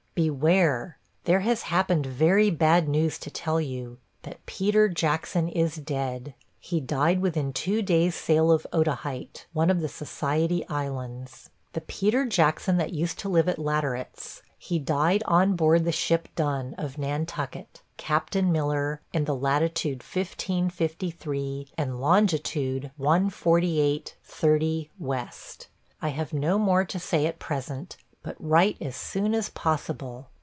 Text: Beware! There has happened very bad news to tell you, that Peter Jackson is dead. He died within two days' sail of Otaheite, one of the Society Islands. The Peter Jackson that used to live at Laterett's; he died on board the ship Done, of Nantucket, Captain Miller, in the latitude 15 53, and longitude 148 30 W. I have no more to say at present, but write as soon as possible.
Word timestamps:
Beware! 0.13 0.99
There 1.23 1.39
has 1.39 1.63
happened 1.63 2.05
very 2.05 2.51
bad 2.51 2.87
news 2.87 3.17
to 3.19 3.31
tell 3.31 3.59
you, 3.61 3.97
that 4.23 4.45
Peter 4.45 4.87
Jackson 4.89 5.47
is 5.47 5.77
dead. 5.77 6.35
He 6.59 6.79
died 6.81 7.21
within 7.21 7.53
two 7.53 7.81
days' 7.81 8.13
sail 8.13 8.51
of 8.51 8.67
Otaheite, 8.73 9.47
one 9.53 9.69
of 9.71 9.79
the 9.79 9.87
Society 9.89 10.67
Islands. 10.67 11.49
The 11.73 11.81
Peter 11.81 12.25
Jackson 12.25 12.75
that 12.77 12.93
used 12.93 13.17
to 13.19 13.29
live 13.29 13.47
at 13.49 13.57
Laterett's; 13.57 14.43
he 14.59 14.77
died 14.79 15.23
on 15.27 15.55
board 15.55 15.85
the 15.85 15.91
ship 15.93 16.27
Done, 16.35 16.75
of 16.77 16.97
Nantucket, 16.99 17.81
Captain 17.95 18.51
Miller, 18.51 19.01
in 19.13 19.23
the 19.23 19.35
latitude 19.35 20.03
15 20.03 20.69
53, 20.69 21.67
and 21.77 22.01
longitude 22.01 22.91
148 22.97 24.17
30 24.23 24.91
W. 25.01 25.25
I 26.01 26.09
have 26.09 26.33
no 26.33 26.59
more 26.59 26.83
to 26.83 26.99
say 26.99 27.25
at 27.25 27.39
present, 27.39 27.95
but 28.23 28.35
write 28.37 28.77
as 28.79 28.95
soon 28.95 29.33
as 29.33 29.49
possible. 29.49 30.27